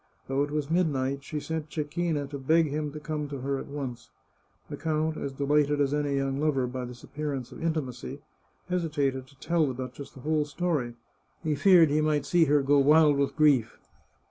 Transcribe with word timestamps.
Though 0.27 0.41
it 0.41 0.49
was 0.49 0.71
midnight, 0.71 1.23
she 1.23 1.39
sent 1.39 1.69
Cecchina 1.69 2.25
to 2.31 2.39
beg 2.39 2.65
him 2.65 2.91
to 2.91 2.99
come 2.99 3.27
to 3.27 3.41
her 3.41 3.59
at 3.59 3.67
once. 3.67 4.09
The 4.67 4.75
count, 4.75 5.15
as 5.15 5.31
delighted 5.31 5.79
as 5.79 5.93
any 5.93 6.15
young 6.15 6.39
lover 6.39 6.65
by 6.65 6.85
this 6.85 7.03
appearance 7.03 7.51
of 7.51 7.61
intimacy, 7.61 8.19
hesitated 8.67 9.27
to 9.27 9.37
tell 9.39 9.67
the 9.67 9.75
duchess 9.75 10.09
the 10.09 10.21
whole 10.21 10.45
story. 10.45 10.95
He 11.43 11.53
feared 11.53 11.91
he 11.91 12.01
might 12.01 12.25
see 12.25 12.45
her 12.45 12.63
go 12.63 12.79
wild 12.79 13.15
with 13.15 13.35
grief. 13.35 13.77